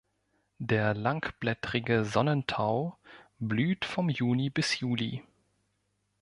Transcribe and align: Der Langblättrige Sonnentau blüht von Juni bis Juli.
Der 0.57 0.95
Langblättrige 0.95 2.05
Sonnentau 2.05 2.97
blüht 3.37 3.85
von 3.85 4.09
Juni 4.09 4.49
bis 4.49 4.79
Juli. 4.79 5.21